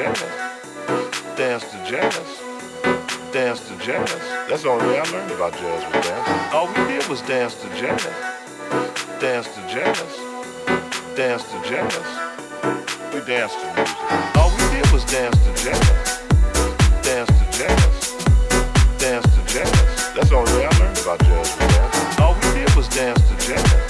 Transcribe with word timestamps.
jazz. 0.00 0.22
Dance 1.36 1.64
to 1.70 1.78
jazz. 1.84 2.42
Dance 3.32 3.60
to 3.68 3.76
jazz. 3.78 4.10
That's 4.48 4.62
the 4.62 4.70
only 4.70 4.86
way 4.86 4.98
I 4.98 5.04
learned 5.10 5.30
about 5.32 5.52
jazz 5.52 5.82
was 5.92 6.06
dancing. 6.06 6.56
All 6.56 6.68
we 6.68 6.92
did 6.92 7.06
was 7.08 7.20
dance 7.22 7.54
to 7.56 7.68
jazz. 7.76 8.04
Dance 9.20 9.48
to 9.54 9.60
jazz. 9.68 10.10
Dance 11.16 11.44
to 11.44 11.58
jazz. 11.68 11.94
We 13.12 13.20
danced 13.26 13.58
to 13.60 13.66
music. 13.76 14.36
All 14.36 14.50
we 14.50 14.64
did 14.74 14.90
was 14.90 15.04
dance 15.04 15.36
to 15.44 15.52
jazz. 15.64 16.22
Dance 17.02 17.30
to 17.38 17.46
jazz. 17.58 17.92
Dance 18.98 19.26
to 19.34 19.42
jazz. 19.52 20.14
That's 20.14 20.30
the 20.30 20.36
only 20.36 20.52
way 20.54 20.66
I 20.66 20.78
learned 20.78 20.98
about 20.98 21.20
jazz 21.20 21.56
was 21.58 21.68
dancing. 21.74 22.22
All 22.22 22.34
we 22.34 22.48
did 22.58 22.74
was 22.74 22.88
dance 22.88 23.20
to 23.28 23.36
jazz. 23.46 23.89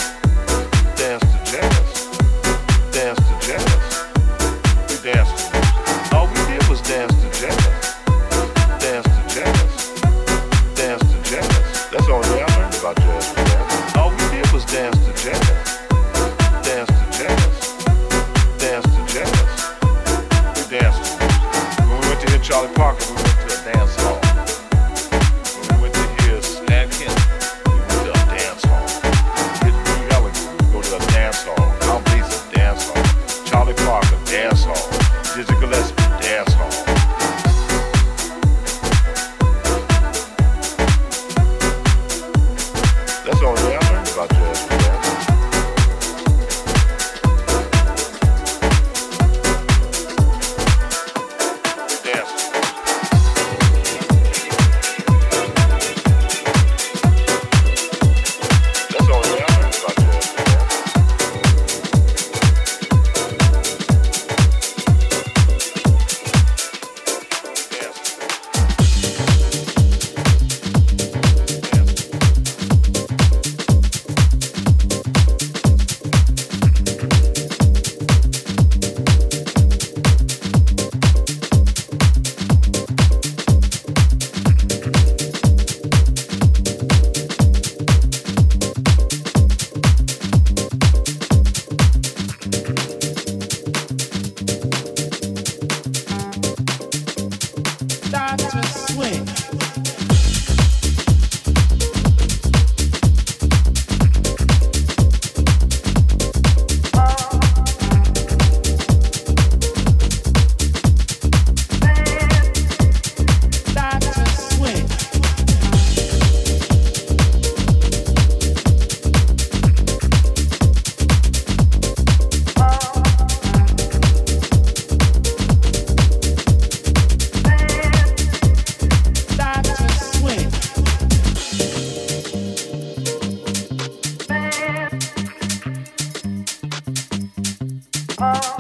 Oh. 138.23 138.60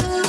blue. 0.00 0.23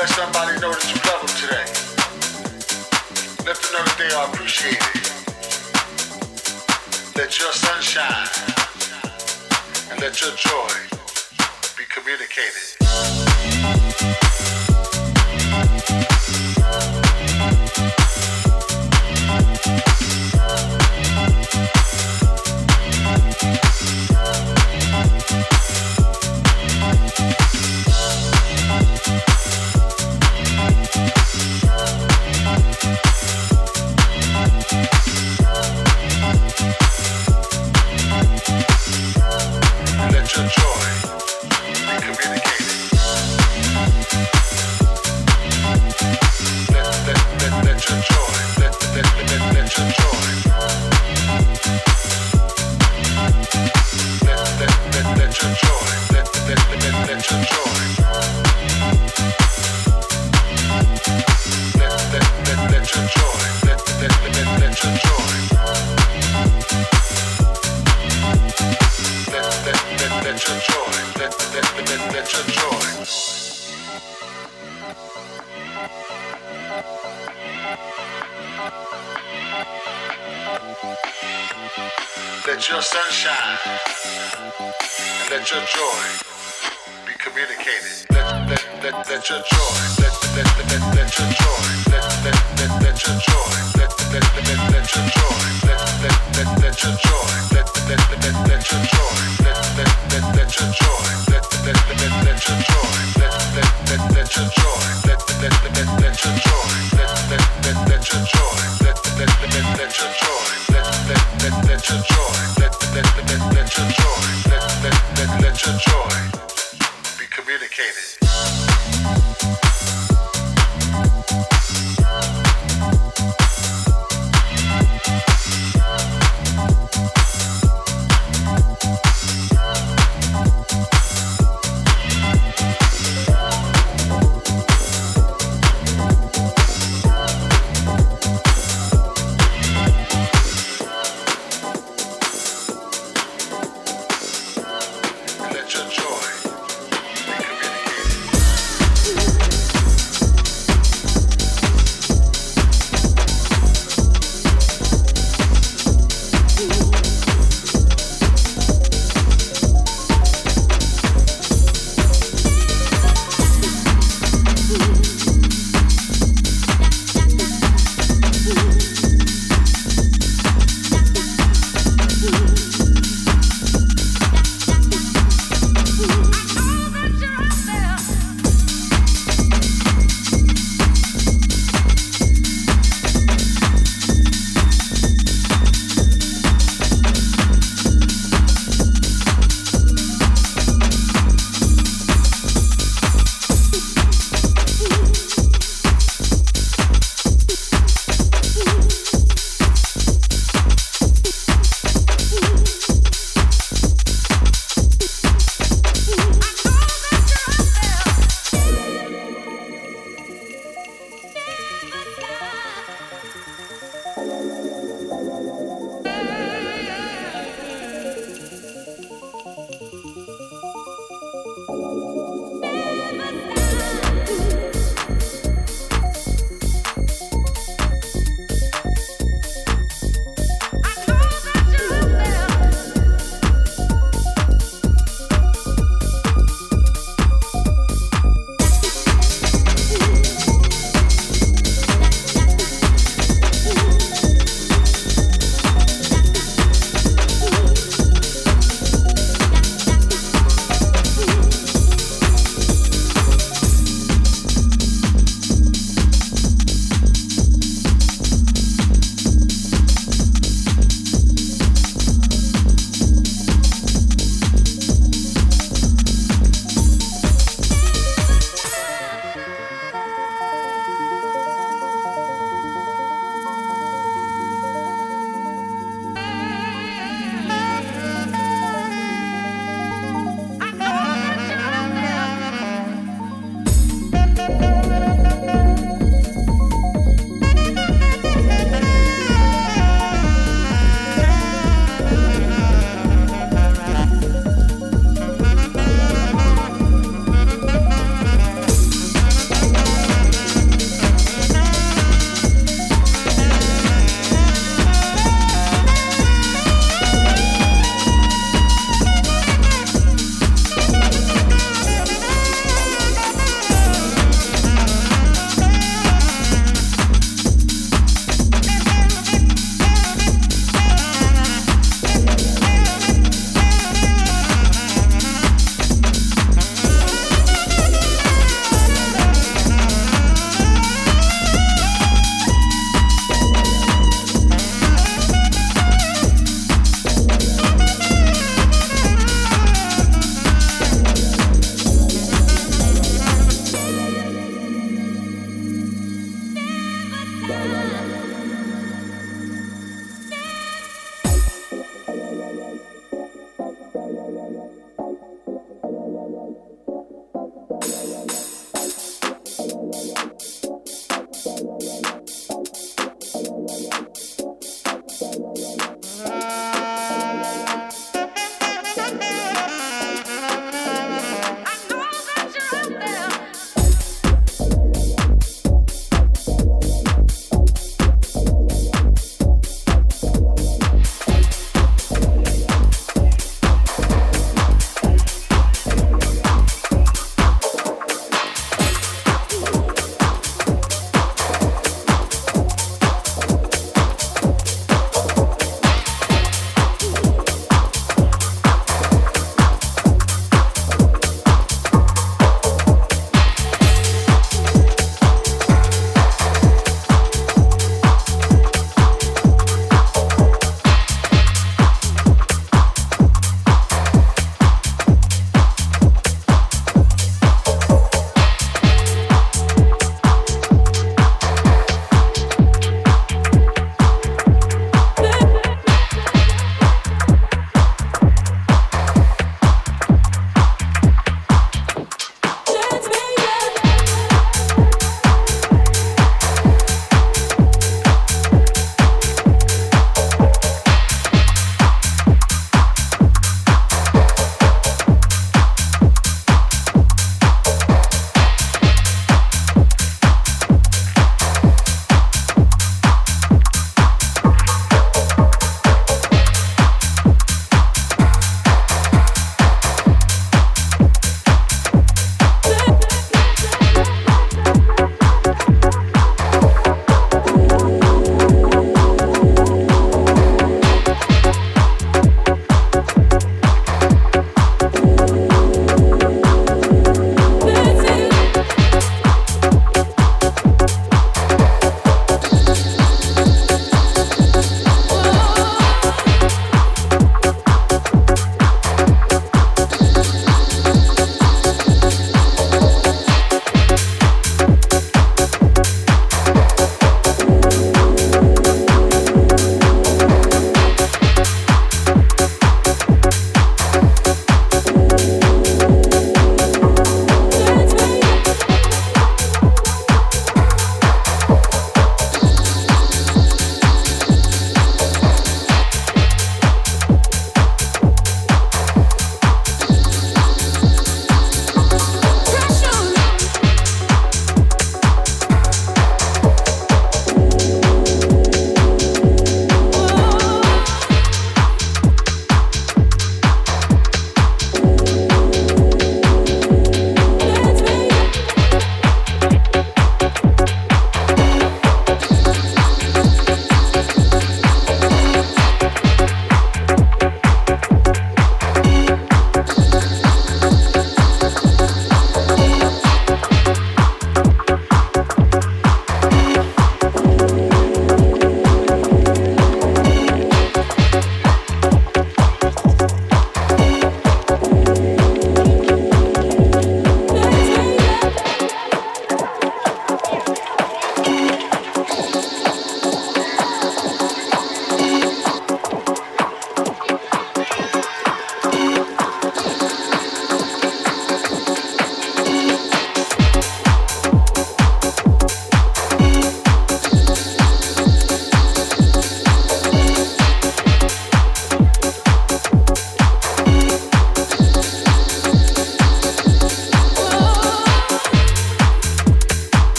let 0.00 0.08
somebody 0.08 0.58
know 0.60 0.72
that 0.72 0.88
you 0.88 0.96
love 1.12 1.20
them 1.20 1.36
today. 1.36 1.68
Let 3.44 3.56
them 3.60 3.70
know 3.74 3.84
that 3.84 3.98
they 3.98 4.08
are 4.16 4.32
appreciated. 4.32 4.80
Let 7.16 7.38
your 7.38 7.52
sunshine 7.52 8.28
and 9.90 10.00
let 10.00 10.22
your 10.22 10.34
joy 10.36 10.72
be 11.76 11.84
communicated. 11.92 12.80